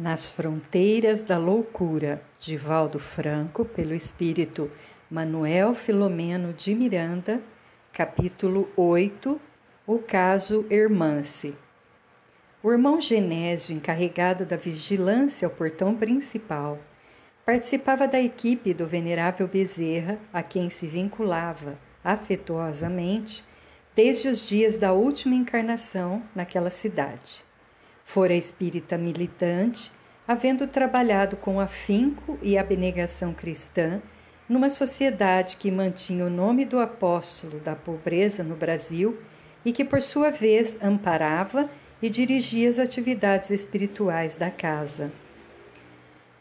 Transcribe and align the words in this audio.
Nas 0.00 0.30
Fronteiras 0.30 1.22
da 1.22 1.36
Loucura, 1.36 2.22
de 2.38 2.56
Valdo 2.56 2.98
Franco, 2.98 3.66
pelo 3.66 3.92
espírito 3.92 4.70
Manuel 5.10 5.74
Filomeno 5.74 6.54
de 6.54 6.74
Miranda, 6.74 7.42
capítulo 7.92 8.66
8, 8.74 9.38
o 9.86 9.98
caso 9.98 10.64
Hermance. 10.70 11.54
O 12.62 12.72
irmão 12.72 12.98
Genésio, 12.98 13.76
encarregado 13.76 14.46
da 14.46 14.56
vigilância 14.56 15.46
ao 15.46 15.52
portão 15.52 15.94
principal, 15.94 16.78
participava 17.44 18.08
da 18.08 18.18
equipe 18.18 18.72
do 18.72 18.86
venerável 18.86 19.46
Bezerra, 19.46 20.18
a 20.32 20.42
quem 20.42 20.70
se 20.70 20.86
vinculava 20.86 21.78
afetuosamente 22.02 23.44
desde 23.94 24.28
os 24.28 24.48
dias 24.48 24.78
da 24.78 24.94
última 24.94 25.34
encarnação 25.34 26.22
naquela 26.34 26.70
cidade. 26.70 27.49
Fora 28.12 28.34
espírita 28.34 28.98
militante, 28.98 29.92
havendo 30.26 30.66
trabalhado 30.66 31.36
com 31.36 31.60
afinco 31.60 32.36
e 32.42 32.58
abnegação 32.58 33.32
cristã 33.32 34.02
numa 34.48 34.68
sociedade 34.68 35.56
que 35.56 35.70
mantinha 35.70 36.26
o 36.26 36.28
nome 36.28 36.64
do 36.64 36.80
apóstolo 36.80 37.60
da 37.60 37.76
pobreza 37.76 38.42
no 38.42 38.56
Brasil 38.56 39.16
e 39.64 39.72
que, 39.72 39.84
por 39.84 40.02
sua 40.02 40.32
vez, 40.32 40.76
amparava 40.82 41.70
e 42.02 42.10
dirigia 42.10 42.68
as 42.68 42.80
atividades 42.80 43.48
espirituais 43.50 44.34
da 44.34 44.50
casa. 44.50 45.12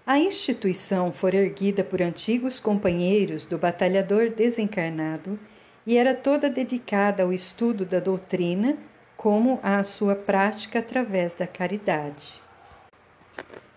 A 0.08 0.18
instituição 0.18 1.12
fora 1.12 1.36
erguida 1.36 1.84
por 1.84 2.02
antigos 2.02 2.60
companheiros 2.60 3.46
do 3.46 3.60
batalhador 3.60 4.32
desencarnado 4.32 5.38
e 5.86 5.98
era 5.98 6.16
toda 6.16 6.50
dedicada 6.50 7.22
ao 7.22 7.32
estudo 7.32 7.86
da 7.86 8.00
doutrina 8.00 8.76
como 9.20 9.60
à 9.62 9.84
sua 9.84 10.16
prática 10.16 10.80
através 10.80 11.36
da 11.36 11.46
caridade. 11.46 12.42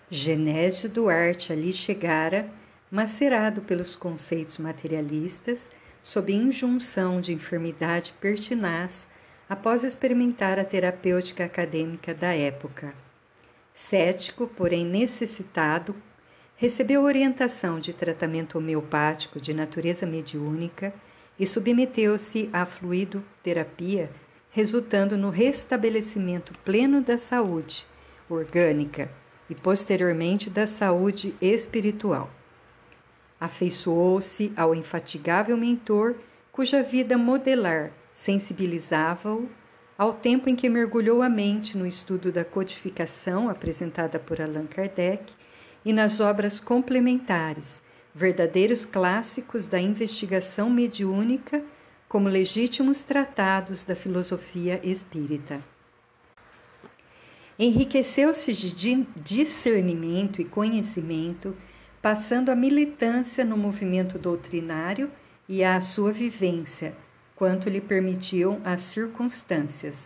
Genésio 0.09 0.88
Duarte 0.88 1.52
ali 1.52 1.73
chegara, 1.73 2.48
macerado 2.89 3.61
pelos 3.61 3.97
conceitos 3.97 4.56
materialistas, 4.56 5.69
sob 6.00 6.33
injunção 6.33 7.20
de 7.20 7.33
enfermidade 7.33 8.14
pertinaz 8.20 9.08
após 9.48 9.83
experimentar 9.83 10.61
a 10.61 10.64
terapêutica 10.64 11.44
acadêmica 11.44 12.14
da 12.14 12.33
época. 12.33 12.94
Cético, 13.75 14.47
porém 14.47 14.86
necessitado, 14.86 15.92
recebeu 16.55 17.03
orientação 17.03 17.81
de 17.81 17.92
tratamento 17.92 18.59
homeopático 18.59 19.41
de 19.41 19.53
natureza 19.53 20.06
mediúnica 20.06 20.94
e 21.36 21.44
submeteu-se 21.48 22.48
à 22.53 22.64
fluidoterapia, 22.64 24.09
resultando 24.53 25.17
no 25.17 25.31
restabelecimento 25.31 26.53
pleno 26.64 27.00
da 27.00 27.17
saúde 27.17 27.86
orgânica 28.28 29.11
e 29.48 29.55
posteriormente 29.55 30.48
da 30.48 30.67
saúde 30.67 31.34
espiritual. 31.41 32.31
Afeiçoou-se 33.41 34.53
ao 34.56 34.75
infatigável 34.75 35.56
mentor, 35.56 36.14
cuja 36.53 36.83
vida 36.83 37.19
modelar 37.19 37.92
sensibilizava-o 38.14 39.48
ao 39.97 40.12
tempo 40.12 40.48
em 40.48 40.55
que 40.55 40.69
mergulhou 40.69 41.22
a 41.22 41.28
mente 41.28 41.77
no 41.77 41.87
estudo 41.87 42.31
da 42.31 42.44
codificação 42.44 43.48
apresentada 43.48 44.19
por 44.19 44.41
Allan 44.41 44.66
Kardec 44.66 45.33
e 45.84 45.92
nas 45.92 46.20
obras 46.20 46.61
complementares, 46.61 47.83
verdadeiros 48.14 48.84
clássicos 48.84 49.66
da 49.66 49.81
investigação 49.81 50.69
mediúnica, 50.69 51.62
como 52.12 52.28
legítimos 52.28 53.00
tratados 53.02 53.84
da 53.84 53.96
filosofia 53.96 54.78
espírita. 54.84 55.64
Enriqueceu-se 57.58 58.52
de 58.52 59.06
discernimento 59.16 60.38
e 60.38 60.44
conhecimento, 60.44 61.56
passando 62.02 62.50
a 62.50 62.54
militância 62.54 63.46
no 63.46 63.56
movimento 63.56 64.19
doutrinário 64.19 65.10
e 65.48 65.64
à 65.64 65.80
sua 65.80 66.12
vivência, 66.12 66.94
quanto 67.34 67.70
lhe 67.70 67.81
permitiam 67.81 68.60
as 68.62 68.82
circunstâncias. 68.82 69.97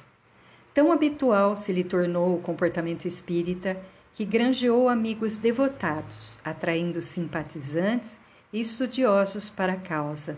Tão 0.73 0.93
habitual 0.93 1.57
se 1.57 1.73
lhe 1.73 1.83
tornou 1.83 2.37
o 2.37 2.41
comportamento 2.41 3.07
espírita 3.07 3.83
que 4.15 4.25
granjeou 4.25 4.89
amigos 4.89 5.37
devotados, 5.37 6.39
atraindo 6.45 7.03
simpatizantes 7.03 8.17
e 8.53 8.61
estudiosos 8.61 9.51
para 9.51 9.73
a 9.73 9.77
causa. 9.81 10.37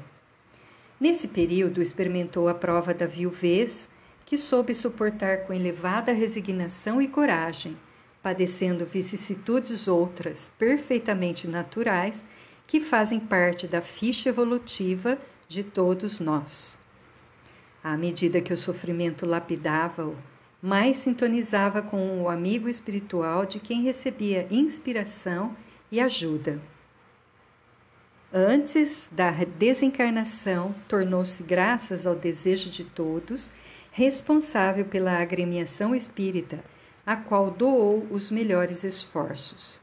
Nesse 1.01 1.29
período, 1.29 1.81
experimentou 1.81 2.49
a 2.49 2.55
prova 2.55 2.93
da 2.93 3.07
viuvez, 3.07 3.89
que 4.27 4.37
soube 4.37 4.75
suportar 4.75 5.47
com 5.47 5.53
elevada 5.53 6.13
resignação 6.13 7.01
e 7.01 7.07
coragem, 7.07 7.77
padecendo 8.23 8.85
vicissitudes 8.85 9.87
outras 9.87 10.53
perfeitamente 10.59 11.47
naturais 11.47 12.25
que 12.67 12.81
fazem 12.81 13.21
parte 13.21 13.67
da 13.67 13.81
ficha 13.81 14.29
evolutiva 14.29 15.17
de 15.49 15.63
todos 15.63 16.21
nós. 16.21 16.79
À 17.83 17.97
medida 17.97 18.41
que 18.41 18.53
o 18.53 18.59
sofrimento 18.59 19.25
lapidava-o, 19.25 20.17
mais 20.61 20.99
sintonizava 20.99 21.81
com 21.81 22.21
o 22.21 22.29
amigo 22.29 22.69
espiritual 22.69 23.47
de 23.47 23.61
quem 23.61 23.83
recebia 23.83 24.49
inspiração 24.51 25.57
e 25.91 26.01
ajuda. 26.01 26.61
Antes 28.33 29.09
da 29.11 29.31
desencarnação, 29.31 30.75
tornou-se, 30.87 31.43
graças 31.43 32.07
ao 32.07 32.15
desejo 32.15 32.69
de 32.69 32.85
todos, 32.85 33.51
responsável 33.91 34.85
pela 34.85 35.19
agremiação 35.19 35.95
espírita, 35.95 36.63
a 37.07 37.17
qual 37.17 37.51
doou 37.51 38.07
os 38.11 38.31
melhores 38.31 38.85
esforços. 38.85 39.81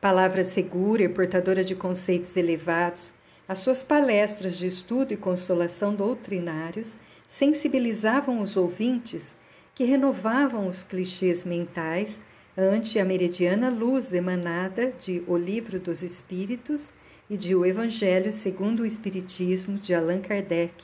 Palavra 0.00 0.42
segura 0.42 1.04
e 1.04 1.08
portadora 1.08 1.62
de 1.62 1.76
conceitos 1.76 2.36
elevados, 2.36 3.12
as 3.48 3.60
suas 3.60 3.80
palestras 3.80 4.58
de 4.58 4.66
estudo 4.66 5.14
e 5.14 5.16
consolação 5.16 5.94
doutrinários 5.94 6.96
sensibilizavam 7.28 8.40
os 8.40 8.56
ouvintes 8.56 9.36
que 9.72 9.84
renovavam 9.84 10.66
os 10.66 10.82
clichês 10.82 11.44
mentais 11.44 12.18
ante 12.58 12.98
a 12.98 13.04
meridiana 13.04 13.70
luz 13.70 14.12
emanada 14.12 14.92
de 14.98 15.22
O 15.28 15.36
Livro 15.36 15.78
dos 15.78 16.02
Espíritos 16.02 16.92
e 17.28 17.36
de 17.36 17.54
O 17.54 17.64
Evangelho 17.64 18.32
segundo 18.32 18.80
o 18.80 18.86
Espiritismo 18.86 19.78
de 19.78 19.94
Allan 19.94 20.20
Kardec, 20.20 20.74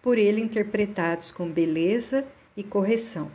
por 0.00 0.18
ele 0.18 0.40
interpretados 0.40 1.30
com 1.30 1.48
beleza 1.48 2.24
e 2.56 2.62
correção. 2.62 3.30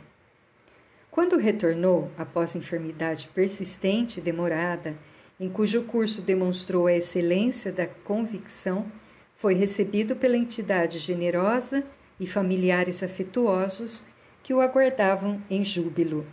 Quando 1.10 1.36
retornou, 1.36 2.10
após 2.16 2.54
enfermidade 2.54 3.28
persistente 3.34 4.20
e 4.20 4.22
demorada, 4.22 4.96
em 5.40 5.48
cujo 5.48 5.82
curso 5.82 6.20
demonstrou 6.20 6.86
a 6.86 6.94
excelência 6.94 7.72
da 7.72 7.86
convicção, 7.86 8.86
foi 9.34 9.54
recebido 9.54 10.16
pela 10.16 10.36
entidade 10.36 10.98
generosa 10.98 11.84
e 12.20 12.26
familiares 12.26 13.02
afetuosos 13.02 14.02
que 14.42 14.52
o 14.52 14.60
aguardavam 14.60 15.42
em 15.48 15.64
júbilo. 15.64 16.26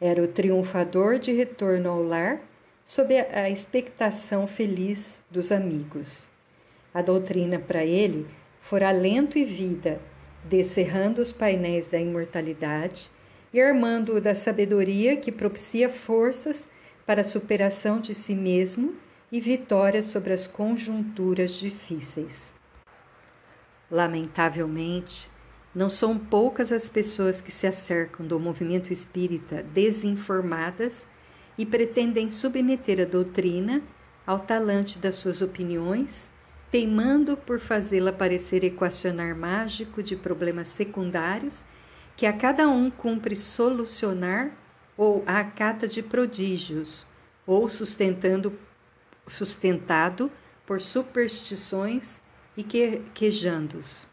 Era 0.00 0.22
o 0.22 0.28
triunfador 0.28 1.18
de 1.18 1.32
retorno 1.32 1.88
ao 1.88 2.02
lar, 2.02 2.40
sob 2.84 3.14
a 3.16 3.48
expectação 3.48 4.46
feliz 4.46 5.20
dos 5.30 5.52
amigos. 5.52 6.28
A 6.92 7.00
doutrina 7.00 7.58
para 7.58 7.84
ele 7.84 8.26
fora 8.60 8.88
alento 8.88 9.38
e 9.38 9.44
vida, 9.44 10.00
descerrando 10.44 11.20
os 11.20 11.32
painéis 11.32 11.86
da 11.86 11.98
imortalidade 11.98 13.10
e 13.52 13.60
armando-o 13.60 14.20
da 14.20 14.34
sabedoria 14.34 15.16
que 15.16 15.30
propicia 15.30 15.88
forças 15.88 16.68
para 17.06 17.20
a 17.20 17.24
superação 17.24 18.00
de 18.00 18.14
si 18.14 18.34
mesmo 18.34 18.94
e 19.30 19.40
vitória 19.40 20.02
sobre 20.02 20.32
as 20.32 20.46
conjunturas 20.46 21.52
difíceis. 21.52 22.52
Lamentavelmente, 23.90 25.30
não 25.74 25.88
são 25.88 26.18
poucas 26.18 26.70
as 26.70 26.88
pessoas 26.88 27.40
que 27.40 27.50
se 27.50 27.66
acercam 27.66 28.26
do 28.26 28.38
movimento 28.38 28.92
espírita 28.92 29.62
desinformadas 29.62 31.02
e 31.56 31.66
pretendem 31.66 32.30
submeter 32.30 33.00
a 33.00 33.04
doutrina 33.04 33.82
ao 34.26 34.38
talante 34.38 34.98
das 34.98 35.16
suas 35.16 35.42
opiniões, 35.42 36.28
teimando 36.70 37.36
por 37.36 37.60
fazê-la 37.60 38.12
parecer 38.12 38.64
equacionar 38.64 39.36
mágico 39.36 40.02
de 40.02 40.16
problemas 40.16 40.68
secundários 40.68 41.62
que 42.16 42.26
a 42.26 42.32
cada 42.32 42.68
um 42.68 42.90
cumpre 42.90 43.36
solucionar 43.36 44.52
ou 44.96 45.22
a 45.26 45.42
cata 45.44 45.88
de 45.88 46.02
prodígios, 46.02 47.06
ou 47.46 47.68
sustentando 47.68 48.56
sustentado 49.26 50.30
por 50.66 50.80
superstições 50.80 52.20
e 52.56 52.62
que, 52.62 53.02
quejandos. 53.14 54.06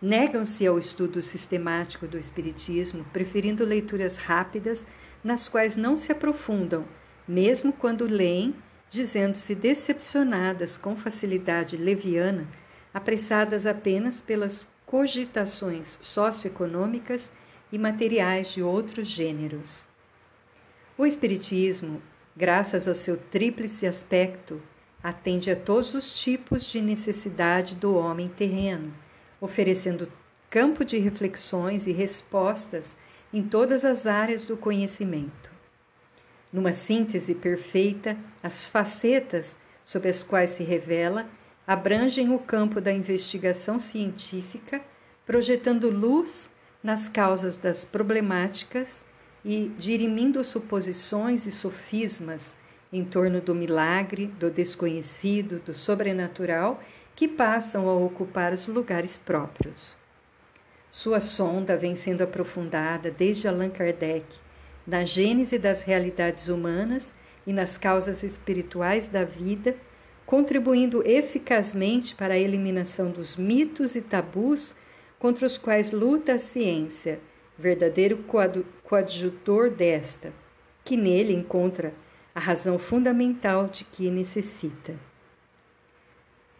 Negam-se 0.00 0.66
ao 0.66 0.78
estudo 0.78 1.22
sistemático 1.22 2.06
do 2.06 2.18
Espiritismo, 2.18 3.04
preferindo 3.12 3.64
leituras 3.64 4.16
rápidas 4.16 4.84
nas 5.22 5.48
quais 5.48 5.76
não 5.76 5.96
se 5.96 6.10
aprofundam, 6.10 6.84
mesmo 7.26 7.72
quando 7.72 8.06
leem, 8.06 8.54
dizendo-se 8.90 9.54
decepcionadas 9.54 10.76
com 10.76 10.96
facilidade 10.96 11.76
leviana, 11.76 12.46
apressadas 12.92 13.64
apenas 13.66 14.20
pelas 14.20 14.68
cogitações 14.84 15.98
socioeconômicas 16.00 17.30
e 17.72 17.78
materiais 17.78 18.52
de 18.52 18.62
outros 18.62 19.08
gêneros. 19.08 19.84
O 20.98 21.06
Espiritismo, 21.06 22.02
graças 22.36 22.86
ao 22.86 22.94
seu 22.94 23.16
tríplice 23.16 23.86
aspecto, 23.86 24.60
atende 25.02 25.50
a 25.50 25.56
todos 25.56 25.94
os 25.94 26.20
tipos 26.20 26.64
de 26.64 26.80
necessidade 26.80 27.74
do 27.74 27.94
homem 27.94 28.28
terreno, 28.28 28.92
oferecendo 29.40 30.12
campo 30.50 30.84
de 30.84 30.98
reflexões 30.98 31.86
e 31.86 31.92
respostas 31.92 32.94
em 33.32 33.42
todas 33.42 33.84
as 33.84 34.06
áreas 34.06 34.44
do 34.44 34.56
conhecimento. 34.56 35.50
Numa 36.52 36.72
síntese 36.72 37.34
perfeita, 37.34 38.16
as 38.42 38.66
facetas 38.66 39.56
sob 39.84 40.08
as 40.08 40.22
quais 40.22 40.50
se 40.50 40.62
revela 40.62 41.26
abrangem 41.66 42.34
o 42.34 42.38
campo 42.38 42.80
da 42.80 42.92
investigação 42.92 43.78
científica, 43.78 44.82
projetando 45.24 45.88
luz 45.88 46.50
nas 46.82 47.08
causas 47.08 47.56
das 47.56 47.84
problemáticas 47.84 49.04
e 49.44 49.70
dirimindo 49.78 50.44
suposições 50.44 51.46
e 51.46 51.50
sofismas 51.50 52.56
em 52.92 53.04
torno 53.04 53.40
do 53.40 53.54
milagre, 53.54 54.26
do 54.26 54.50
desconhecido, 54.50 55.60
do 55.60 55.72
sobrenatural 55.72 56.82
que 57.16 57.26
passam 57.26 57.88
a 57.88 57.94
ocupar 57.94 58.52
os 58.52 58.66
lugares 58.66 59.16
próprios. 59.16 59.96
Sua 60.94 61.20
sonda 61.20 61.74
vem 61.74 61.96
sendo 61.96 62.20
aprofundada 62.20 63.10
desde 63.10 63.48
Allan 63.48 63.70
Kardec 63.70 64.26
na 64.86 65.04
gênese 65.04 65.58
das 65.58 65.82
realidades 65.82 66.48
humanas 66.48 67.14
e 67.46 67.52
nas 67.52 67.78
causas 67.78 68.22
espirituais 68.22 69.06
da 69.06 69.24
vida, 69.24 69.74
contribuindo 70.26 71.02
eficazmente 71.08 72.14
para 72.14 72.34
a 72.34 72.38
eliminação 72.38 73.10
dos 73.10 73.36
mitos 73.36 73.96
e 73.96 74.02
tabus 74.02 74.74
contra 75.18 75.46
os 75.46 75.56
quais 75.56 75.92
luta 75.92 76.34
a 76.34 76.38
ciência, 76.38 77.20
verdadeiro 77.58 78.22
coadjutor 78.84 79.70
desta, 79.70 80.30
que 80.84 80.94
nele 80.94 81.32
encontra 81.32 81.94
a 82.34 82.40
razão 82.40 82.78
fundamental 82.78 83.66
de 83.66 83.84
que 83.84 84.10
necessita. 84.10 84.94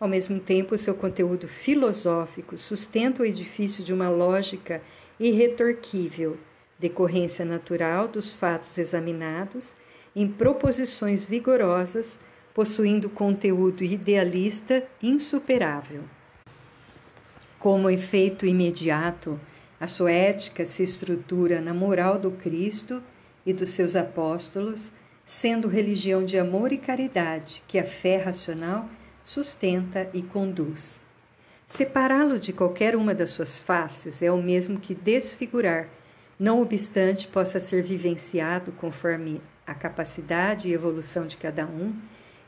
Ao 0.02 0.08
mesmo 0.08 0.40
tempo, 0.40 0.76
seu 0.76 0.96
conteúdo 0.96 1.46
filosófico 1.46 2.56
sustenta 2.56 3.22
o 3.22 3.25
edifício 3.25 3.84
de 3.84 3.93
uma 3.93 4.08
lógica 4.08 4.82
irretorquível, 5.20 6.37
decorrência 6.76 7.44
natural 7.44 8.08
dos 8.08 8.32
fatos 8.32 8.76
examinados, 8.78 9.76
em 10.16 10.26
proposições 10.26 11.25
vigorosas, 11.25 12.19
possuindo 12.52 13.08
conteúdo 13.08 13.84
idealista 13.84 14.82
insuperável. 15.00 16.02
Como 17.60 17.88
efeito 17.88 18.44
imediato, 18.44 19.38
a 19.78 19.87
sua 19.87 20.10
ética 20.10 20.66
se 20.66 20.82
estrutura 20.82 21.60
na 21.60 21.72
moral 21.72 22.19
do 22.19 22.32
Cristo 22.32 23.00
e 23.46 23.52
dos 23.52 23.69
seus 23.69 23.94
apóstolos, 23.94 24.90
sendo 25.25 25.69
religião 25.69 26.25
de 26.25 26.37
amor 26.37 26.72
e 26.72 26.76
caridade 26.76 27.62
que 27.69 27.78
a 27.78 27.84
fé 27.84 28.16
racional 28.16 28.88
sustenta 29.22 30.08
e 30.12 30.22
conduz. 30.22 31.00
Separá-lo 31.66 32.38
de 32.38 32.52
qualquer 32.52 32.94
uma 32.94 33.14
das 33.14 33.30
suas 33.30 33.58
faces 33.58 34.22
é 34.22 34.30
o 34.30 34.42
mesmo 34.42 34.78
que 34.78 34.94
desfigurar, 34.94 35.88
não 36.38 36.60
obstante 36.60 37.28
possa 37.28 37.60
ser 37.60 37.82
vivenciado 37.82 38.72
conforme 38.72 39.40
a 39.66 39.74
capacidade 39.74 40.69
e 40.69 40.72
evolução 40.72 41.26
de 41.26 41.36
cada 41.36 41.64
um, 41.66 41.94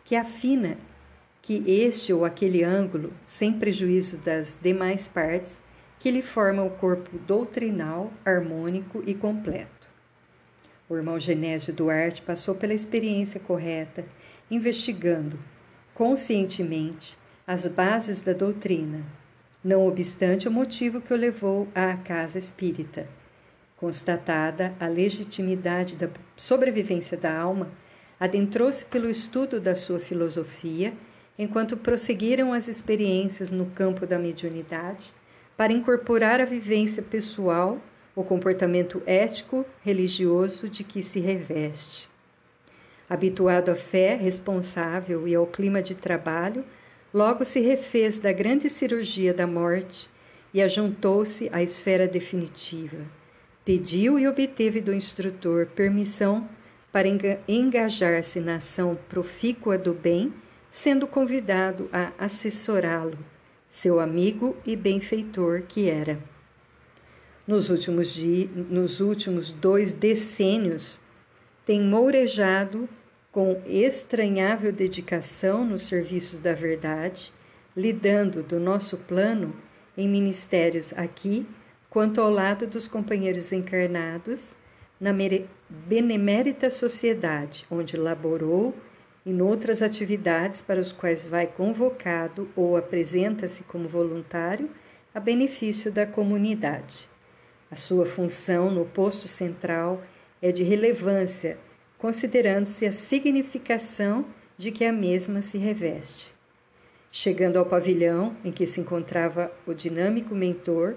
que 0.05 0.17
afina 0.17 0.77
que 1.41 1.63
este 1.67 2.13
ou 2.13 2.25
aquele 2.25 2.65
ângulo, 2.65 3.13
sem 3.27 3.53
prejuízo 3.53 4.17
das 4.19 4.59
demais 4.61 5.09
partes, 5.09 5.63
que 5.99 6.11
lhe 6.11 6.23
formam 6.23 6.67
o 6.67 6.71
corpo 6.71 7.19
doutrinal, 7.19 8.13
harmônico 8.25 9.03
e 9.07 9.15
completo. 9.15 9.89
O 10.89 10.97
irmão 10.97 11.19
Genésio 11.19 11.73
Duarte 11.73 12.21
passou 12.21 12.55
pela 12.55 12.75
experiência 12.75 13.41
correta, 13.41 14.05
investigando, 14.51 15.39
conscientemente 15.95 17.17
as 17.47 17.69
bases 17.69 18.21
da 18.21 18.33
doutrina, 18.33 19.05
não 19.63 19.87
obstante 19.87 20.49
o 20.49 20.51
motivo 20.51 21.01
que 21.01 21.15
o 21.15 21.17
levou 21.17 21.69
à 21.73 21.97
casa 21.97 22.37
espírita. 22.37 23.07
Constatada 23.77 24.75
a 24.81 24.89
legitimidade 24.89 25.95
da 25.95 26.09
sobrevivência 26.37 27.17
da 27.17 27.39
alma, 27.39 27.71
adentrou-se 28.19 28.85
pelo 28.85 29.09
estudo 29.09 29.61
da 29.61 29.75
sua 29.75 30.01
filosofia, 30.01 30.93
enquanto 31.39 31.77
prosseguiram 31.77 32.53
as 32.53 32.67
experiências 32.67 33.51
no 33.51 33.67
campo 33.67 34.05
da 34.07 34.19
mediunidade, 34.19 35.13
para 35.57 35.73
incorporar 35.73 36.41
a 36.41 36.45
vivência 36.45 37.03
pessoal, 37.03 37.79
o 38.17 38.25
comportamento 38.25 39.01
ético, 39.07 39.65
religioso 39.83 40.69
de 40.69 40.83
que 40.83 41.03
se 41.03 41.21
reveste. 41.21 42.14
Habituado 43.09 43.71
à 43.71 43.75
fé 43.75 44.15
responsável 44.15 45.29
e 45.29 45.35
ao 45.35 45.47
clima 45.47 45.83
de 45.83 45.95
trabalho, 45.95 46.65
logo 47.13 47.45
se 47.45 47.61
refez 47.61 48.19
da 48.19 48.33
grande 48.33 48.71
cirurgia 48.71 49.35
da 49.35 49.47
morte 49.47 50.09
e 50.53 50.63
ajuntou-se 50.63 51.51
à 51.53 51.63
esfera 51.63 52.09
definitiva. 52.09 52.99
Pediu 53.65 54.19
e 54.19 54.27
obteve 54.27 54.81
do 54.81 54.93
instrutor 54.93 55.67
permissão 55.67 56.49
para 56.93 57.09
engajar-se 57.49 58.39
na 58.41 58.57
ação 58.57 58.97
profícua 59.09 59.77
do 59.77 59.93
bem, 59.93 60.33
sendo 60.71 61.07
convidado 61.07 61.89
a 61.93 62.13
assessorá-lo, 62.19 63.19
seu 63.69 63.99
amigo 63.99 64.57
e 64.65 64.77
benfeitor 64.77 65.63
que 65.63 65.91
era. 65.91 66.19
Nos 67.47 67.69
últimos, 67.69 68.17
nos 68.71 69.01
últimos 69.01 69.51
dois 69.51 69.93
decênios, 69.93 71.01
tem 71.65 71.81
mourejado 71.81 72.89
com 73.33 73.61
estranhável 73.67 74.73
dedicação 74.73 75.65
nos 75.65 75.85
serviços 75.85 76.39
da 76.39 76.53
verdade, 76.53 77.33
lidando 77.77 78.43
do 78.43 78.61
nosso 78.61 78.97
plano 78.99 79.55
em 79.97 80.09
ministérios 80.09 80.93
aqui, 80.93 81.47
quanto 81.91 82.21
ao 82.21 82.31
lado 82.31 82.67
dos 82.67 82.87
companheiros 82.87 83.53
encarnados, 83.53 84.55
na 85.01 85.13
benemérita 85.69 86.71
sociedade, 86.71 87.67
onde 87.71 87.97
laborou 87.97 88.75
e 89.27 89.33
noutras 89.33 89.83
atividades 89.83 90.63
para 90.63 90.81
os 90.81 90.93
quais 90.93 91.25
vai 91.25 91.47
convocado 91.47 92.49
ou 92.55 92.77
apresenta-se 92.77 93.63
como 93.65 93.89
voluntário 93.89 94.71
a 95.15 95.19
benefício 95.19 95.91
da 95.91 96.07
comunidade. 96.07 97.09
A 97.71 97.77
sua 97.77 98.07
função 98.07 98.71
no 98.71 98.85
posto 98.85 99.27
central 99.27 100.03
é 100.45 100.53
de 100.53 100.63
relevância, 100.63 101.57
considerando-se 101.97 102.85
a 102.85 102.93
significação 102.93 104.27
de 104.59 104.71
que 104.71 104.85
a 104.85 104.93
mesma 104.93 105.41
se 105.41 105.57
reveste. 105.57 106.35
Chegando 107.11 107.59
ao 107.59 107.65
pavilhão 107.65 108.37
em 108.45 108.53
que 108.53 108.67
se 108.67 108.79
encontrava 108.79 109.51
o 109.67 109.73
dinâmico 109.73 110.35
mentor, 110.35 110.97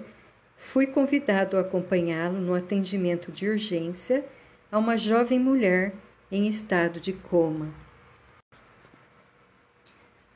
fui 0.58 0.86
convidado 0.86 1.56
a 1.56 1.60
acompanhá-lo 1.60 2.38
no 2.38 2.54
atendimento 2.54 3.32
de 3.32 3.48
urgência 3.48 4.22
a 4.70 4.78
uma 4.78 4.98
jovem 4.98 5.38
mulher 5.38 5.94
em 6.30 6.46
estado 6.46 7.00
de 7.00 7.14
coma. 7.14 7.72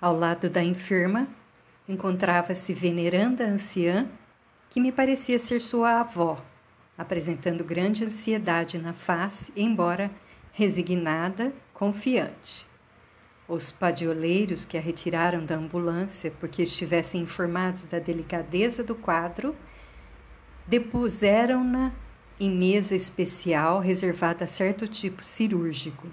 Ao 0.00 0.16
lado 0.16 0.48
da 0.48 0.64
enferma 0.64 1.28
encontrava-se 1.86 2.72
veneranda 2.72 3.44
anciã 3.44 4.08
que 4.70 4.80
me 4.80 4.90
parecia 4.90 5.38
ser 5.38 5.60
sua 5.60 6.00
avó 6.00 6.42
apresentando 6.96 7.64
grande 7.64 8.04
ansiedade 8.04 8.78
na 8.78 8.92
face, 8.92 9.52
embora 9.56 10.10
resignada, 10.52 11.52
confiante. 11.72 12.66
Os 13.48 13.70
padioleiros 13.70 14.64
que 14.64 14.76
a 14.76 14.80
retiraram 14.80 15.44
da 15.44 15.56
ambulância 15.56 16.32
porque 16.38 16.62
estivessem 16.62 17.22
informados 17.22 17.84
da 17.84 17.98
delicadeza 17.98 18.82
do 18.82 18.94
quadro, 18.94 19.56
depuseram-na 20.66 21.92
em 22.38 22.50
mesa 22.50 22.94
especial 22.94 23.80
reservada 23.80 24.44
a 24.44 24.48
certo 24.48 24.86
tipo 24.86 25.24
cirúrgico. 25.24 26.08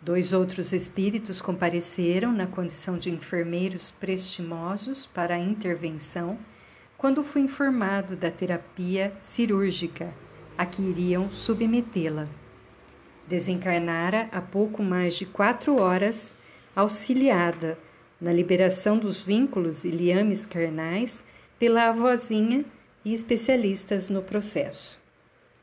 Dois 0.00 0.32
outros 0.32 0.72
espíritos 0.72 1.40
compareceram 1.40 2.32
na 2.32 2.46
condição 2.46 2.96
de 2.96 3.10
enfermeiros 3.10 3.90
prestimosos 3.90 5.06
para 5.06 5.34
a 5.34 5.38
intervenção 5.38 6.38
quando 6.98 7.22
fui 7.22 7.42
informado 7.42 8.16
da 8.16 8.28
terapia 8.28 9.12
cirúrgica 9.22 10.12
a 10.58 10.66
que 10.66 10.82
iriam 10.82 11.30
submetê-la. 11.30 12.26
Desencarnara 13.28 14.28
há 14.32 14.40
pouco 14.40 14.82
mais 14.82 15.14
de 15.14 15.24
quatro 15.24 15.80
horas, 15.80 16.34
auxiliada 16.74 17.78
na 18.20 18.32
liberação 18.32 18.98
dos 18.98 19.22
vínculos 19.22 19.84
e 19.84 19.90
liames 19.90 20.44
carnais 20.44 21.22
pela 21.56 21.88
avózinha 21.88 22.64
e 23.04 23.14
especialistas 23.14 24.10
no 24.10 24.20
processo. 24.20 24.98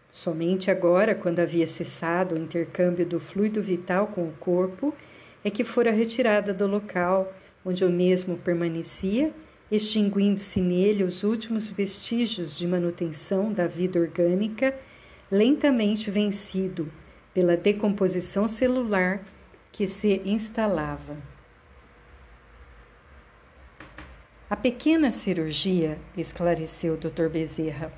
Somente 0.09 0.71
agora, 0.71 1.13
quando 1.13 1.39
havia 1.39 1.67
cessado 1.67 2.35
o 2.35 2.39
intercâmbio 2.39 3.05
do 3.05 3.19
fluido 3.19 3.61
vital 3.61 4.07
com 4.07 4.23
o 4.23 4.33
corpo, 4.39 4.95
é 5.43 5.49
que 5.49 5.65
fora 5.65 5.91
retirada 5.91 6.53
do 6.53 6.65
local 6.65 7.33
onde 7.65 7.83
o 7.83 7.89
mesmo 7.89 8.37
permanecia 8.37 9.33
extinguindo-se 9.71 10.61
nele 10.61 11.03
os 11.03 11.23
últimos 11.23 11.67
vestígios 11.67 12.55
de 12.55 12.67
manutenção 12.67 13.51
da 13.51 13.67
vida 13.67 13.99
orgânica, 13.99 14.77
lentamente 15.31 16.11
vencido 16.11 16.91
pela 17.33 17.57
decomposição 17.57 18.47
celular 18.47 19.23
que 19.71 19.87
se 19.87 20.21
instalava. 20.23 21.17
A 24.47 24.55
pequena 24.55 25.09
cirurgia, 25.09 25.97
esclareceu 26.15 26.93
o 26.93 26.97
Dr. 26.97 27.27
Bezerra, 27.29 27.91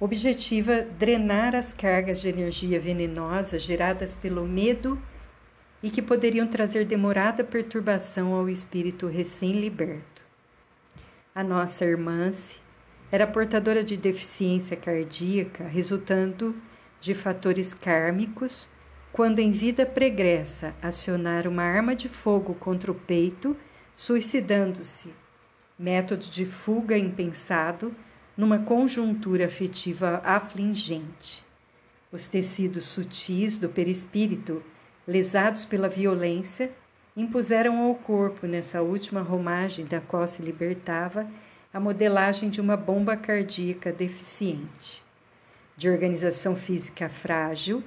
objetiva 0.00 0.82
drenar 0.82 1.54
as 1.54 1.72
cargas 1.72 2.20
de 2.20 2.28
energia 2.28 2.78
venenosa 2.80 3.58
geradas 3.58 4.14
pelo 4.14 4.46
medo 4.46 5.00
e 5.82 5.90
que 5.90 6.02
poderiam 6.02 6.46
trazer 6.46 6.84
demorada 6.84 7.44
perturbação 7.44 8.34
ao 8.34 8.48
espírito 8.48 9.06
recém-liberto. 9.06 10.17
A 11.38 11.44
nossa 11.44 11.84
irmã 11.84 12.32
era 13.12 13.24
portadora 13.24 13.84
de 13.84 13.96
deficiência 13.96 14.76
cardíaca 14.76 15.68
resultando 15.68 16.52
de 17.00 17.14
fatores 17.14 17.72
kármicos 17.72 18.68
quando 19.12 19.38
em 19.38 19.52
vida 19.52 19.86
pregressa 19.86 20.74
acionar 20.82 21.46
uma 21.46 21.62
arma 21.62 21.94
de 21.94 22.08
fogo 22.08 22.54
contra 22.56 22.90
o 22.90 22.94
peito, 22.96 23.56
suicidando-se. 23.94 25.14
Método 25.78 26.26
de 26.26 26.44
fuga 26.44 26.98
impensado 26.98 27.94
numa 28.36 28.58
conjuntura 28.58 29.46
afetiva 29.46 30.20
afligente. 30.24 31.46
Os 32.10 32.26
tecidos 32.26 32.84
sutis 32.86 33.58
do 33.58 33.68
perispírito, 33.68 34.60
lesados 35.06 35.64
pela 35.64 35.88
violência, 35.88 36.72
impuseram 37.20 37.82
ao 37.82 37.96
corpo, 37.96 38.46
nessa 38.46 38.80
última 38.80 39.20
romagem 39.20 39.84
da 39.84 40.00
qual 40.00 40.24
se 40.26 40.40
libertava, 40.40 41.28
a 41.74 41.80
modelagem 41.80 42.48
de 42.48 42.60
uma 42.60 42.76
bomba 42.76 43.16
cardíaca 43.16 43.92
deficiente. 43.92 45.02
De 45.76 45.90
organização 45.90 46.54
física 46.54 47.08
frágil, 47.08 47.82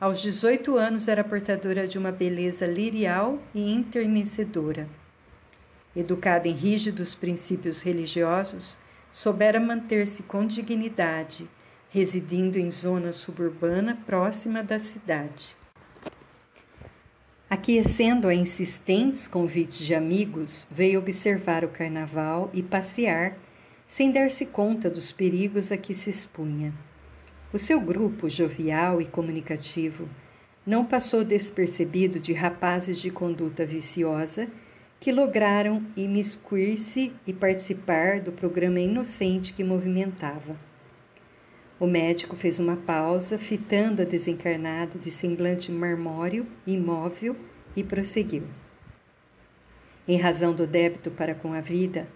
aos 0.00 0.20
18 0.20 0.76
anos 0.76 1.06
era 1.06 1.22
portadora 1.22 1.86
de 1.86 1.96
uma 1.96 2.10
beleza 2.10 2.66
lirial 2.66 3.38
e 3.54 3.72
internecedora. 3.72 4.88
Educada 5.94 6.48
em 6.48 6.52
rígidos 6.52 7.14
princípios 7.14 7.80
religiosos, 7.80 8.76
soubera 9.12 9.60
manter-se 9.60 10.24
com 10.24 10.44
dignidade, 10.44 11.48
residindo 11.88 12.58
em 12.58 12.68
zona 12.68 13.12
suburbana 13.12 13.96
próxima 14.06 14.60
da 14.60 14.80
cidade. 14.80 15.61
Aquecendo 17.52 18.28
a 18.28 18.34
insistentes 18.34 19.28
convites 19.28 19.80
de 19.80 19.94
amigos, 19.94 20.66
veio 20.70 20.98
observar 20.98 21.66
o 21.66 21.68
carnaval 21.68 22.48
e 22.54 22.62
passear, 22.62 23.36
sem 23.86 24.10
dar-se 24.10 24.46
conta 24.46 24.88
dos 24.88 25.12
perigos 25.12 25.70
a 25.70 25.76
que 25.76 25.92
se 25.92 26.08
expunha. 26.08 26.72
O 27.52 27.58
seu 27.58 27.78
grupo, 27.78 28.26
jovial 28.26 29.02
e 29.02 29.04
comunicativo, 29.04 30.08
não 30.66 30.82
passou 30.82 31.22
despercebido 31.22 32.18
de 32.18 32.32
rapazes 32.32 32.98
de 32.98 33.10
conduta 33.10 33.66
viciosa 33.66 34.48
que 34.98 35.12
lograram 35.12 35.84
imiscuir-se 35.94 37.12
e 37.26 37.34
participar 37.34 38.20
do 38.20 38.32
programa 38.32 38.80
inocente 38.80 39.52
que 39.52 39.62
movimentava. 39.62 40.56
O 41.82 41.86
médico 41.88 42.36
fez 42.36 42.60
uma 42.60 42.76
pausa, 42.76 43.36
fitando 43.36 44.02
a 44.02 44.04
desencarnada 44.04 45.00
de 45.00 45.10
semblante 45.10 45.72
marmóreo, 45.72 46.46
imóvel, 46.64 47.34
e 47.74 47.82
prosseguiu. 47.82 48.44
Em 50.06 50.16
razão 50.16 50.54
do 50.54 50.64
débito 50.64 51.10
para 51.10 51.34
com 51.34 51.52
a 51.52 51.60
vida, 51.60 52.06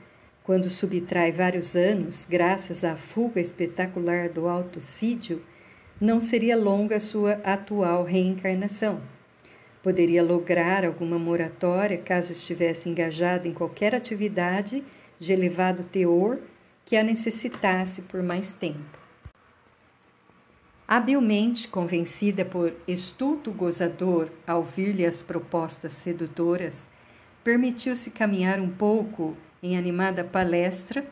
quando 0.44 0.70
subtrai 0.70 1.32
vários 1.32 1.74
anos, 1.74 2.24
graças 2.24 2.84
à 2.84 2.94
fuga 2.94 3.40
espetacular 3.40 4.28
do 4.28 4.46
autocídio, 4.46 5.42
não 6.00 6.20
seria 6.20 6.56
longa 6.56 7.00
sua 7.00 7.32
atual 7.42 8.04
reencarnação. 8.04 9.00
Poderia 9.82 10.22
lograr 10.22 10.84
alguma 10.84 11.18
moratória 11.18 11.98
caso 11.98 12.30
estivesse 12.30 12.88
engajado 12.88 13.48
em 13.48 13.52
qualquer 13.52 13.96
atividade 13.96 14.84
de 15.18 15.32
elevado 15.32 15.82
teor 15.82 16.38
que 16.84 16.96
a 16.96 17.02
necessitasse 17.02 18.00
por 18.00 18.22
mais 18.22 18.52
tempo. 18.52 19.05
Habilmente 20.88 21.66
convencida 21.66 22.44
por 22.44 22.72
estulto 22.86 23.50
gozador 23.50 24.30
ao 24.46 24.62
vir-lhe 24.62 25.04
as 25.04 25.20
propostas 25.20 25.90
sedutoras, 25.92 26.86
permitiu-se 27.42 28.08
caminhar 28.10 28.60
um 28.60 28.70
pouco 28.70 29.36
em 29.60 29.76
animada 29.76 30.22
palestra, 30.22 31.04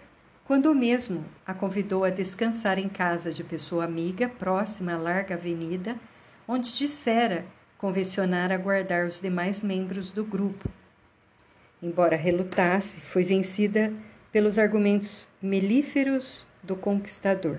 quando 0.44 0.70
o 0.70 0.74
mesmo 0.74 1.24
a 1.44 1.52
convidou 1.52 2.04
a 2.04 2.10
descansar 2.10 2.78
em 2.78 2.88
casa 2.88 3.32
de 3.32 3.42
pessoa 3.42 3.84
amiga 3.84 4.28
próxima 4.28 4.92
à 4.92 4.96
larga 4.96 5.34
avenida, 5.34 5.96
onde 6.46 6.72
dissera 6.72 7.44
convencionar 7.76 8.52
aguardar 8.52 9.06
os 9.06 9.20
demais 9.20 9.60
membros 9.60 10.12
do 10.12 10.24
grupo. 10.24 10.70
Embora 11.82 12.14
relutasse, 12.14 13.00
foi 13.00 13.24
vencida 13.24 13.92
pelos 14.30 14.56
argumentos 14.56 15.28
melíferos 15.42 16.46
do 16.62 16.76
conquistador. 16.76 17.58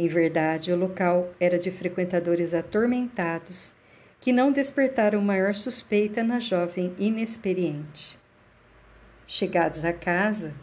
Em 0.00 0.08
verdade, 0.08 0.72
o 0.72 0.76
local 0.76 1.30
era 1.38 1.58
de 1.58 1.70
frequentadores 1.70 2.54
atormentados 2.54 3.74
que 4.18 4.32
não 4.32 4.50
despertaram 4.50 5.20
maior 5.20 5.54
suspeita 5.54 6.22
na 6.22 6.38
jovem 6.38 6.94
inexperiente. 6.98 8.18
Chegados 9.26 9.84
à 9.84 9.92
casa, 9.92 10.54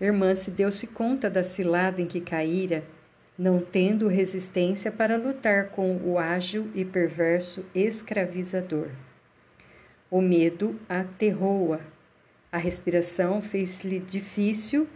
irmã 0.00 0.34
se 0.34 0.50
deu-se 0.50 0.86
conta 0.86 1.28
da 1.28 1.44
cilada 1.44 2.00
em 2.00 2.06
que 2.06 2.22
caíra, 2.22 2.84
não 3.38 3.60
tendo 3.60 4.08
resistência 4.08 4.90
para 4.90 5.18
lutar 5.18 5.68
com 5.68 5.98
o 5.98 6.18
ágil 6.18 6.70
e 6.74 6.82
perverso 6.82 7.66
escravizador. 7.74 8.88
O 10.10 10.22
medo 10.22 10.74
aterrou-a. 10.88 11.80
A 12.50 12.56
respiração 12.56 13.42
fez-lhe 13.42 13.98
difícil, 13.98 14.88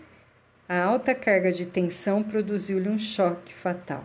a 0.71 0.85
alta 0.85 1.17
carga 1.17 1.51
de 1.51 1.67
tensão 1.67 2.23
produziu-lhe 2.23 2.89
um 2.89 2.97
choque 2.97 3.53
fatal. 3.53 4.05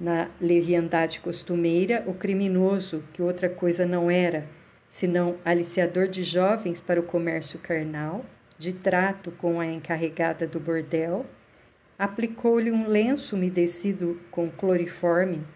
Na 0.00 0.30
leviandade 0.40 1.20
costumeira, 1.20 2.02
o 2.06 2.14
criminoso, 2.14 3.04
que 3.12 3.20
outra 3.20 3.50
coisa 3.50 3.84
não 3.84 4.10
era, 4.10 4.46
senão 4.88 5.36
aliciador 5.44 6.08
de 6.08 6.22
jovens 6.22 6.80
para 6.80 6.98
o 6.98 7.02
comércio 7.02 7.58
carnal, 7.58 8.24
de 8.56 8.72
trato 8.72 9.30
com 9.32 9.60
a 9.60 9.66
encarregada 9.66 10.46
do 10.46 10.58
bordel, 10.58 11.26
aplicou-lhe 11.98 12.72
um 12.72 12.88
lenço 12.88 13.36
umedecido 13.36 14.18
com 14.30 14.50
cloriforme, 14.50 15.46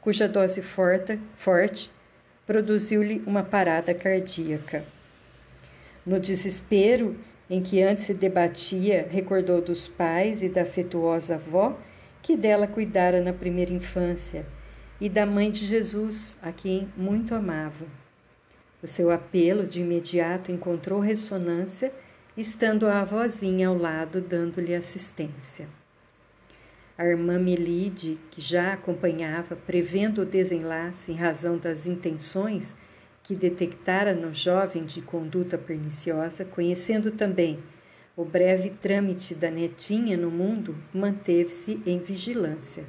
cuja 0.00 0.26
dose 0.26 0.60
forte, 0.62 1.16
forte 1.36 1.92
produziu-lhe 2.44 3.22
uma 3.24 3.44
parada 3.44 3.94
cardíaca. 3.94 4.84
No 6.04 6.18
desespero 6.18 7.16
em 7.48 7.62
que 7.62 7.82
antes 7.82 8.04
se 8.04 8.14
debatia, 8.14 9.06
recordou 9.10 9.60
dos 9.60 9.86
pais 9.86 10.42
e 10.42 10.48
da 10.48 10.62
afetuosa 10.62 11.36
avó 11.36 11.78
que 12.22 12.36
dela 12.36 12.66
cuidara 12.66 13.20
na 13.22 13.32
primeira 13.32 13.72
infância 13.72 14.44
e 15.00 15.08
da 15.08 15.24
mãe 15.24 15.50
de 15.50 15.64
Jesus, 15.64 16.36
a 16.42 16.50
quem 16.50 16.88
muito 16.96 17.34
amava. 17.34 17.86
O 18.82 18.86
seu 18.86 19.10
apelo 19.10 19.66
de 19.66 19.80
imediato 19.80 20.50
encontrou 20.50 21.00
ressonância, 21.00 21.92
estando 22.36 22.86
a 22.86 23.00
avózinha 23.00 23.68
ao 23.68 23.76
lado, 23.76 24.20
dando-lhe 24.20 24.74
assistência. 24.74 25.68
A 26.98 27.06
irmã 27.06 27.38
Melide, 27.38 28.18
que 28.30 28.40
já 28.40 28.72
acompanhava, 28.72 29.54
prevendo 29.54 30.22
o 30.22 30.26
desenlace 30.26 31.12
em 31.12 31.14
razão 31.14 31.58
das 31.58 31.86
intenções 31.86 32.74
que 33.26 33.34
detectara 33.34 34.14
no 34.14 34.32
jovem 34.32 34.84
de 34.84 35.02
conduta 35.02 35.58
perniciosa, 35.58 36.44
conhecendo 36.44 37.10
também 37.10 37.58
o 38.16 38.24
breve 38.24 38.70
trâmite 38.70 39.34
da 39.34 39.50
netinha 39.50 40.16
no 40.16 40.30
mundo, 40.30 40.76
manteve-se 40.94 41.82
em 41.84 41.98
vigilância. 41.98 42.84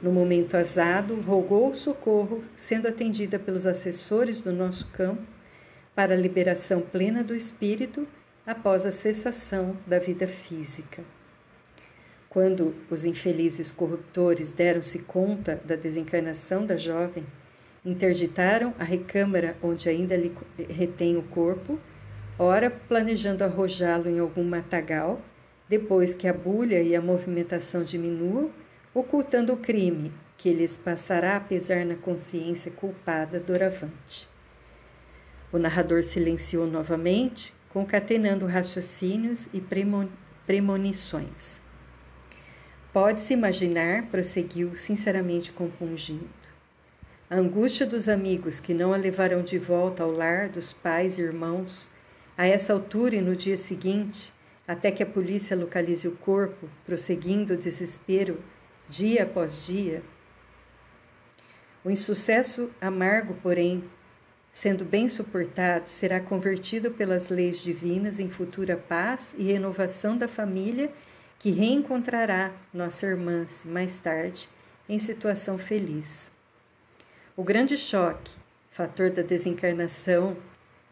No 0.00 0.12
momento 0.12 0.56
azado, 0.56 1.20
rogou 1.20 1.74
socorro, 1.74 2.44
sendo 2.54 2.86
atendida 2.86 3.40
pelos 3.40 3.66
assessores 3.66 4.40
do 4.40 4.52
nosso 4.52 4.86
campo 4.92 5.22
para 5.96 6.14
a 6.14 6.16
liberação 6.16 6.80
plena 6.80 7.24
do 7.24 7.34
espírito 7.34 8.06
após 8.46 8.86
a 8.86 8.92
cessação 8.92 9.76
da 9.84 9.98
vida 9.98 10.28
física. 10.28 11.02
Quando 12.28 12.72
os 12.88 13.04
infelizes 13.04 13.72
corruptores 13.72 14.52
deram-se 14.52 15.00
conta 15.00 15.60
da 15.64 15.74
desencarnação 15.74 16.64
da 16.64 16.76
jovem, 16.76 17.24
interditaram 17.86 18.74
a 18.78 18.84
recâmara 18.84 19.56
onde 19.62 19.88
ainda 19.88 20.16
lhe 20.16 20.34
retém 20.68 21.16
o 21.16 21.22
corpo, 21.22 21.78
ora 22.36 22.68
planejando 22.68 23.44
arrojá-lo 23.44 24.10
em 24.10 24.18
algum 24.18 24.42
matagal, 24.42 25.22
depois 25.68 26.12
que 26.12 26.26
a 26.26 26.32
bulha 26.32 26.82
e 26.82 26.96
a 26.96 27.00
movimentação 27.00 27.84
diminuam, 27.84 28.50
ocultando 28.92 29.52
o 29.52 29.56
crime 29.56 30.12
que 30.36 30.52
lhes 30.52 30.76
passará 30.76 31.36
a 31.36 31.40
pesar 31.40 31.86
na 31.86 31.94
consciência 31.94 32.70
culpada 32.70 33.38
doravante. 33.38 34.28
O 35.52 35.58
narrador 35.58 36.02
silenciou 36.02 36.66
novamente, 36.66 37.54
concatenando 37.68 38.46
raciocínios 38.46 39.48
e 39.52 39.62
premonições. 40.46 41.60
Pode-se 42.92 43.32
imaginar, 43.32 44.06
prosseguiu 44.06 44.74
sinceramente 44.74 45.52
compungido, 45.52 46.45
A 47.28 47.34
angústia 47.34 47.84
dos 47.84 48.08
amigos 48.08 48.60
que 48.60 48.72
não 48.72 48.92
a 48.92 48.96
levarão 48.96 49.42
de 49.42 49.58
volta 49.58 50.04
ao 50.04 50.12
lar 50.12 50.48
dos 50.48 50.72
pais 50.72 51.18
e 51.18 51.22
irmãos, 51.22 51.90
a 52.38 52.46
essa 52.46 52.72
altura 52.72 53.16
e 53.16 53.20
no 53.20 53.34
dia 53.34 53.56
seguinte, 53.56 54.32
até 54.66 54.92
que 54.92 55.02
a 55.02 55.06
polícia 55.06 55.56
localize 55.56 56.06
o 56.06 56.12
corpo, 56.12 56.68
prosseguindo 56.84 57.54
o 57.54 57.56
desespero 57.56 58.38
dia 58.88 59.24
após 59.24 59.66
dia. 59.66 60.04
O 61.84 61.90
insucesso 61.90 62.70
amargo, 62.80 63.34
porém, 63.42 63.82
sendo 64.52 64.84
bem 64.84 65.08
suportado, 65.08 65.88
será 65.88 66.20
convertido 66.20 66.92
pelas 66.92 67.28
leis 67.28 67.60
divinas 67.60 68.20
em 68.20 68.30
futura 68.30 68.76
paz 68.76 69.34
e 69.36 69.42
renovação 69.42 70.16
da 70.16 70.28
família 70.28 70.92
que 71.40 71.50
reencontrará 71.50 72.52
nossa 72.72 73.04
irmã 73.04 73.44
mais 73.64 73.98
tarde 73.98 74.48
em 74.88 75.00
situação 75.00 75.58
feliz. 75.58 76.35
O 77.38 77.44
grande 77.44 77.76
choque, 77.76 78.30
fator 78.70 79.10
da 79.10 79.20
desencarnação, 79.20 80.38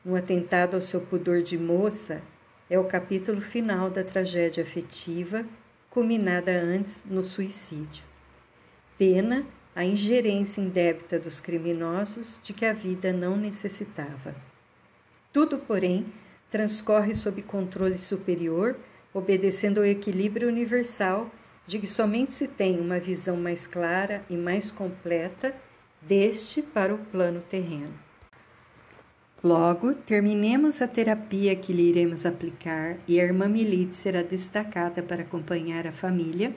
no 0.04 0.14
atentado 0.14 0.74
ao 0.74 0.80
seu 0.82 1.00
pudor 1.00 1.40
de 1.40 1.56
moça, 1.56 2.20
é 2.68 2.78
o 2.78 2.84
capítulo 2.84 3.40
final 3.40 3.88
da 3.88 4.04
tragédia 4.04 4.62
afetiva, 4.62 5.46
culminada 5.88 6.52
antes 6.52 7.02
no 7.06 7.22
suicídio. 7.22 8.04
Pena 8.98 9.46
a 9.74 9.86
ingerência 9.86 10.60
indébita 10.60 11.18
dos 11.18 11.40
criminosos 11.40 12.38
de 12.42 12.52
que 12.52 12.66
a 12.66 12.74
vida 12.74 13.10
não 13.10 13.38
necessitava. 13.38 14.34
Tudo, 15.32 15.56
porém, 15.56 16.12
transcorre 16.50 17.14
sob 17.14 17.40
controle 17.40 17.96
superior, 17.96 18.76
obedecendo 19.14 19.78
ao 19.78 19.86
equilíbrio 19.86 20.48
universal 20.48 21.30
de 21.66 21.78
que 21.78 21.86
somente 21.86 22.34
se 22.34 22.46
tem 22.46 22.78
uma 22.78 23.00
visão 23.00 23.34
mais 23.34 23.66
clara 23.66 24.22
e 24.28 24.36
mais 24.36 24.70
completa 24.70 25.54
deste 26.06 26.62
para 26.62 26.94
o 26.94 26.99
plano 26.99 27.40
terreno. 27.49 27.92
Logo, 29.42 29.92
terminemos 29.92 30.80
a 30.80 30.88
terapia 30.88 31.54
que 31.54 31.73
lhe 31.73 31.82
iremos 31.82 32.25
aplicar 32.25 32.96
e 33.06 33.20
a 33.20 33.25
irmã 33.25 33.46
Milite 33.46 33.94
será 33.94 34.23
destacada 34.23 35.02
para 35.02 35.23
acompanhar 35.23 35.87
a 35.87 35.92
família 35.92 36.54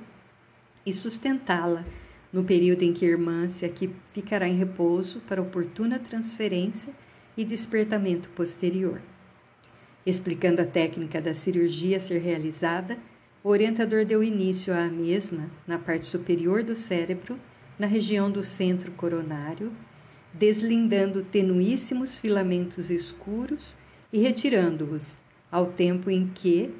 e 0.86 0.94
sustentá-la 0.94 1.84
no 2.32 2.44
período 2.44 2.84
em 2.84 2.94
que 2.94 3.06
a 3.06 3.10
irmã 3.10 3.50
se 3.50 3.66
aqui 3.66 3.90
ficará 4.14 4.48
em 4.48 4.58
repouso 4.58 5.20
para 5.28 5.42
oportuna 5.42 6.00
transferência 6.00 6.94
e 7.36 7.44
despertamento 7.44 8.30
posterior. 8.30 9.02
Explicando 10.06 10.62
a 10.62 10.66
técnica 10.66 11.22
da 11.22 11.34
cirurgia 11.34 11.98
a 11.98 12.00
ser 12.00 12.20
realizada, 12.20 12.98
o 13.44 13.50
orientador 13.50 14.06
deu 14.06 14.24
início 14.24 14.74
à 14.74 14.86
mesma 14.88 15.50
na 15.66 15.78
parte 15.78 16.06
superior 16.06 16.64
do 16.64 16.76
cérebro, 16.76 17.38
na 17.78 17.86
região 17.88 18.32
do 18.32 18.44
centro 18.44 18.92
coronário, 18.92 19.72
deslindando 20.34 21.24
tenuíssimos 21.24 22.16
filamentos 22.16 22.90
escuros 22.90 23.76
e 24.12 24.20
retirando-os, 24.20 25.18
ao 25.52 25.68
tempo 25.68 26.10
em 26.10 26.28
que, 26.28 26.74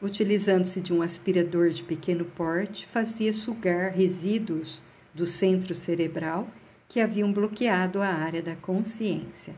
utilizando-se 0.00 0.80
de 0.80 0.92
um 0.92 1.02
aspirador 1.02 1.70
de 1.70 1.82
pequeno 1.82 2.24
porte, 2.24 2.86
fazia 2.86 3.32
sugar 3.32 3.92
resíduos 3.92 4.82
do 5.14 5.26
centro 5.26 5.74
cerebral 5.74 6.48
que 6.88 7.00
haviam 7.00 7.32
bloqueado 7.32 8.00
a 8.02 8.08
área 8.08 8.42
da 8.42 8.54
consciência. 8.54 9.54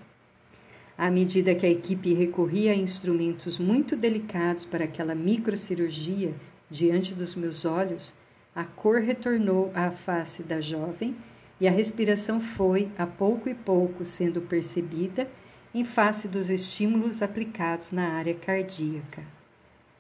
À 0.97 1.11
medida 1.11 1.55
que 1.55 1.67
a 1.67 1.71
equipe 1.71 2.15
recorria 2.15 2.71
a 2.71 2.77
instrumentos 2.77 3.59
muito 3.59 3.97
delicados 3.97 4.65
para 4.65 4.85
aquela 4.85 5.15
microcirurgia 5.15 6.33
diante 6.71 7.15
dos 7.15 7.35
meus 7.35 7.65
olhos, 7.65 8.15
a 8.55 8.65
cor 8.65 9.01
retornou 9.01 9.73
à 9.75 9.91
face 9.91 10.43
da 10.43 10.61
jovem 10.61 11.17
e 11.61 11.67
a 11.67 11.71
respiração 11.71 12.41
foi, 12.41 12.89
a 12.97 13.07
pouco 13.07 13.49
e 13.49 13.55
pouco, 13.55 14.05
sendo 14.05 14.41
percebida 14.41 15.29
em 15.75 15.85
face 15.85 16.29
dos 16.29 16.51
estímulos 16.51 17.21
aplicados 17.21 17.91
na 17.91 18.13
área 18.13 18.35
cardíaca. 18.35 19.23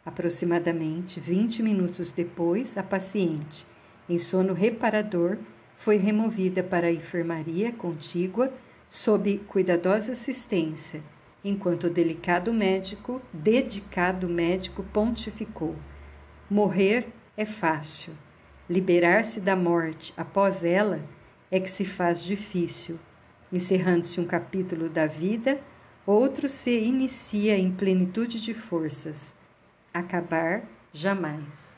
Aproximadamente 0.07 1.19
20 1.19 1.62
minutos 1.62 2.12
depois, 2.12 2.79
a 2.79 2.83
paciente, 2.83 3.67
em 4.09 4.19
sono 4.19 4.53
reparador, 4.53 5.38
foi 5.77 5.97
removida 5.97 6.62
para 6.62 6.87
a 6.87 6.93
enfermaria 6.93 7.73
contígua 7.73 8.53
sob 8.87 9.38
cuidadosa 9.49 10.12
assistência, 10.12 11.03
enquanto 11.43 11.85
o 11.88 11.90
delicado 11.90 12.53
médico, 12.53 13.21
dedicado 13.33 14.29
médico 14.29 14.85
pontificou: 14.93 15.75
Morrer 16.49 17.09
é 17.37 17.45
fácil. 17.45 18.12
Liberar-se 18.68 19.40
da 19.40 19.55
morte 19.55 20.14
após 20.16 20.64
ela 20.64 21.00
é 21.50 21.61
que 21.61 21.70
se 21.70 21.85
faz 21.85 22.22
difícil. 22.22 22.98
Encerrando-se 23.53 24.20
um 24.20 24.27
capítulo 24.27 24.88
da 24.88 25.07
vida, 25.07 25.61
outro 26.07 26.48
se 26.48 26.70
inicia 26.70 27.59
em 27.59 27.70
plenitude 27.70 28.40
de 28.40 28.55
forças. 28.55 29.35
Acabar 29.92 30.62
jamais. 30.92 31.74